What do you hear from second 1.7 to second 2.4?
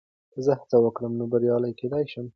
کېدای شم.